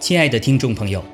[0.00, 1.04] 亲爱的听众朋友，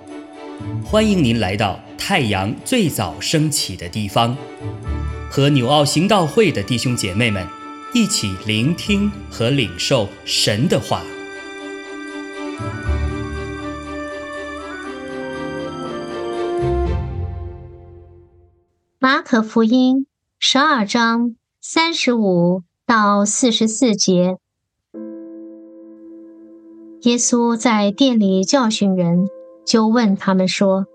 [0.83, 4.35] 欢迎您来到太阳最早升起的地方，
[5.31, 7.47] 和纽奥行道会的弟兄姐妹们
[7.93, 11.03] 一起聆听和领受神的话。
[18.99, 20.07] 马可福音
[20.39, 24.39] 十二章三十五到四十四节。
[27.03, 29.29] 耶稣在殿里教训人，
[29.65, 30.87] 就问他们说：“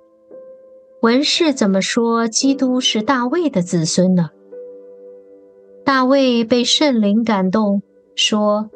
[1.02, 4.30] 文士怎么说基督是大卫的子孙呢？”
[5.86, 7.82] 大卫被圣灵感动，
[8.16, 8.70] 说：“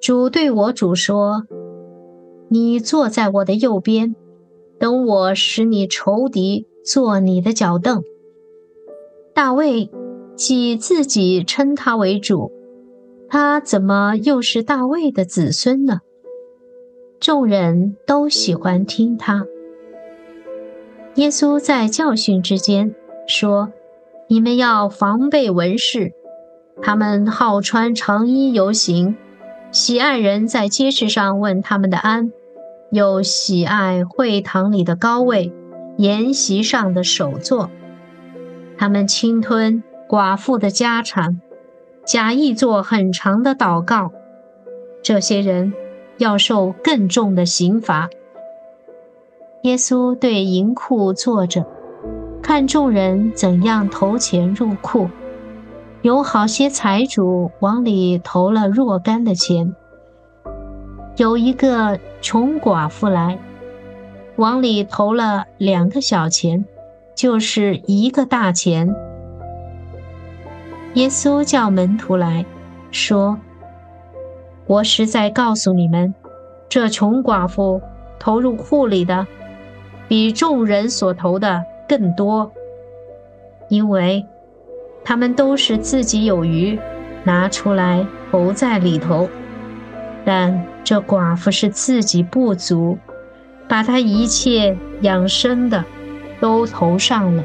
[0.00, 1.44] 主对我主说，
[2.48, 4.14] 你坐在我的右边，
[4.78, 8.02] 等我使你仇敌坐你的脚凳。”
[9.34, 9.90] 大卫
[10.36, 12.52] 既自己称他为主，
[13.28, 16.00] 他怎么又是大卫的子孙呢？
[17.20, 19.44] 众人都喜欢听他。
[21.16, 22.94] 耶稣在教训之间
[23.26, 23.72] 说
[24.28, 26.12] ：“你们要防备文士，
[26.80, 29.16] 他们好穿长衣游行，
[29.72, 32.30] 喜爱人在街市上问他们的安，
[32.92, 35.52] 又喜爱会堂里的高位，
[35.96, 37.68] 筵席上的首座。
[38.76, 41.40] 他们侵吞寡妇的家产，
[42.06, 44.12] 假意做很长的祷告。
[45.02, 45.72] 这些人。”
[46.18, 48.10] 要受更重的刑罚。
[49.62, 51.66] 耶稣对银库坐着，
[52.42, 55.08] 看众人怎样投钱入库。
[56.02, 59.74] 有好些财主往里投了若干的钱。
[61.16, 63.38] 有一个穷寡妇来，
[64.36, 66.64] 往里投了两个小钱，
[67.16, 68.94] 就是一个大钱。
[70.94, 72.46] 耶稣叫门徒来
[72.92, 73.38] 说。
[74.68, 76.14] 我实在告诉你们，
[76.68, 77.80] 这穷寡妇
[78.18, 79.26] 投入库里的，
[80.06, 82.52] 比众人所投的更多，
[83.70, 84.26] 因为
[85.02, 86.78] 他们都是自己有余，
[87.24, 89.26] 拿出来投在里头；
[90.22, 92.98] 但这寡妇是自己不足，
[93.66, 95.82] 把她一切养生的
[96.40, 97.42] 都投上了。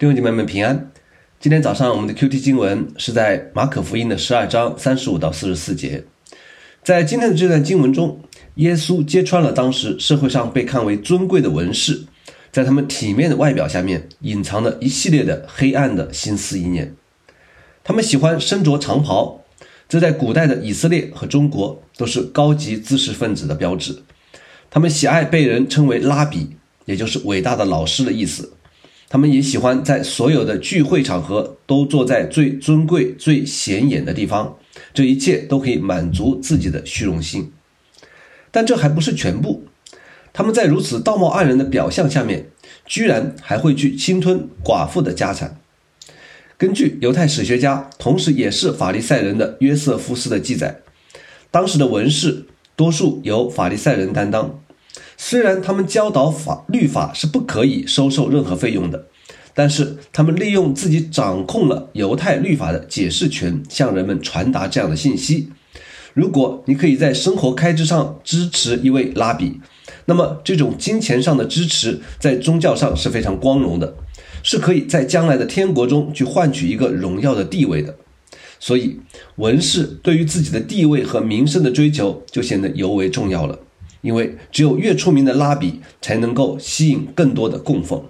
[0.00, 0.90] 弟兄姐妹们平安。
[1.38, 6.04] 今天早上我们的 Q T 经文是在马可福音的十二章三十五到四十四节。
[6.82, 8.18] 在今天的这段经文中，
[8.54, 12.04] 耶稣揭穿了当时社会上被看为尊贵的文士，
[12.50, 16.94] 在他们体面的外表下面隐藏的一系列的黑暗的心思意念。
[17.84, 19.44] 他们喜欢身着长袍，
[19.86, 24.02] 这在古代的以色列和中国都是高级知识分子的标志。
[24.70, 26.56] 他们喜爱被人称为拉比，
[26.86, 28.54] 也就是伟大的老师的意思。
[29.12, 34.56] 他们也喜欢在所有的聚会场合都坐在最尊贵、最显眼的地方，
[34.94, 37.50] 这一切都可以满足自己的虚荣心。
[38.52, 39.64] 但这还不是全部，
[40.32, 42.50] 他们在如此道貌岸然的表象下面，
[42.86, 45.60] 居然还会去侵吞寡妇的家产。
[46.56, 50.82] 根据犹太史学家，同时也是法利赛人的约瑟夫斯的记载，
[51.50, 54.60] 当时的文士多数由法利赛人担当。
[55.22, 59.04] 虽然他们教导法律法是不可以收受任何费用的，
[59.52, 65.50] 但是他们利用自己掌控了犹太律法的解释权，向人们传达这样的信息：
[66.14, 69.60] 如果你可以在生活开支上支持一位拉比，
[70.06, 73.94] 那么这种金钱上的支持在宗教上是非常光荣的，
[74.42, 77.94] 是可以在将来的天国中去换取一个荣耀的地位的。
[78.58, 78.98] 所以，
[79.36, 83.58] 文士对于自己的地位和名声的追求就显得尤为重要了。
[84.00, 88.02] 因为只有越出名的拉比才能够吸引更多的供奉。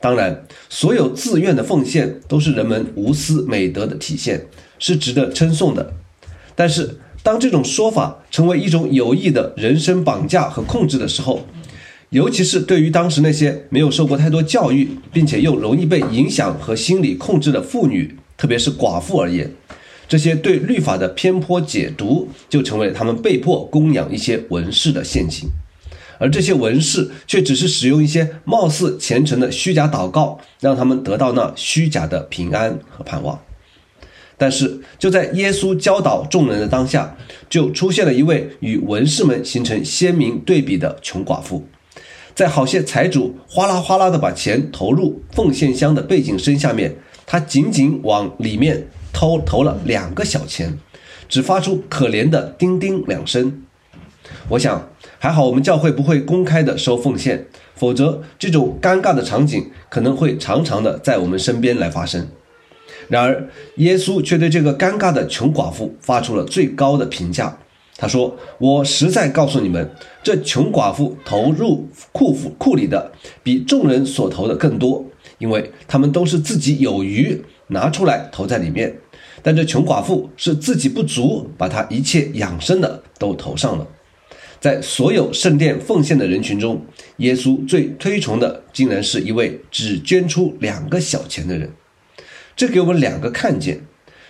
[0.00, 4.46] 当然，所有自愿的奉献都是人们无私美德的体现，
[4.78, 5.94] 是值得称颂的。
[6.56, 11.46] 但是，当这种说法成为一种有意的人身绑架和控制的时候，
[12.10, 19.50] 尤其是对于当时那些没有受过太多教育，并且又容易被影响和心理控制的妇女，特别是寡妇而言。
[20.12, 25.48] 这些对律法的偏颇解读，就成为他们被迫供养一些文士的陷阱，
[26.18, 33.40] 而这些文士却只是使用一些貌似虔诚的虚假祷告，让他们得到那虚假的平安和盼望。
[34.36, 37.16] 但是，就在耶稣教导众人的当下，
[37.48, 41.66] 就出现了一位与文士们形成鲜明对比的穷寡妇，
[42.34, 48.88] 在好些财主哗啦哗啦的把钱投入奉献箱的背景声下面，他仅仅往里面。
[49.12, 50.78] 偷投了两个小钱，
[51.28, 53.62] 只发出可怜的叮叮两声。
[54.48, 62.28] 我想，还好我们教会不会公开的收奉献，否则这种尴尬的场景可能会常常的在我们身边来发生。
[63.08, 67.58] 然而，耶稣却对这个尴尬的穷寡妇发出了最高的评价。
[67.98, 69.90] 他说：“我实在告诉你们，
[70.22, 73.12] 这穷寡妇投入库府库里的
[73.42, 75.04] 比众人所投的更多，
[75.38, 78.96] 因为他们都是自己有余拿出来投在里面，
[79.42, 83.86] 但这穷寡妇是自己不足，把她一切养生的都投上了。”
[84.60, 86.80] 在所有圣殿奉献的人群中，
[87.16, 91.68] 耶稣最推崇的竟然是一位只捐出两个小钱的人。
[92.54, 93.80] 这给我们两个看见：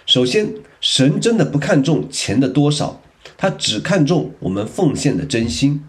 [0.07, 0.49] 首先，
[0.81, 3.03] 神真的不看重钱的多少，
[3.37, 5.83] 他只看重我们奉献的真心。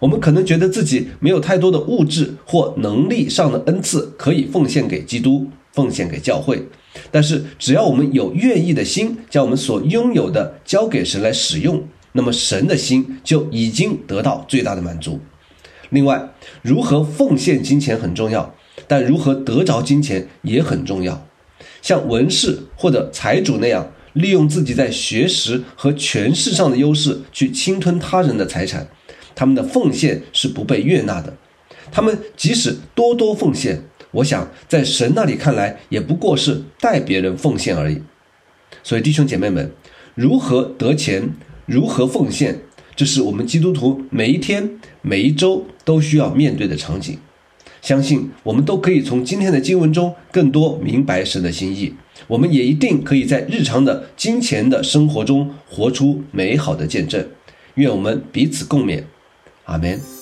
[0.00, 6.66] 我们可能觉得自己没有太多的物质或能力上的恩赐可以奉献给基督、奉献给教会，
[7.10, 11.82] 但是只要我们有愿意的心，将我们所拥有的交给神来使用。
[12.12, 15.18] 那么神的心就已经得到最大的满足。
[15.88, 16.30] 另外，
[16.60, 18.54] 如何奉献金钱很重要，
[18.86, 21.26] 但如何得着金钱也很重要。
[21.80, 28.86] 像文士或者财主那样，利用自己在学识和权势上的优势去侵吞他人的财产，
[29.34, 31.34] 他们的奉献是不被悦纳的。
[31.90, 38.02] 他们即使多多奉献，我想在神那里看来，也不过是代别人奉献而已。
[38.82, 39.70] 所以，弟兄姐妹们，
[40.14, 41.30] 如何得钱？
[41.66, 42.60] 如何奉献？
[42.94, 47.18] 这是我们基督徒每一天、每一周都需要面对的场景。
[47.80, 51.94] 相信我们都可以从今天的经文中更多明白神的心意。
[52.28, 57.26] 我们也一定可以在日常的金钱的生活中活出美好的见证。
[57.74, 59.02] 愿我们彼此共勉。
[59.64, 60.21] 阿门。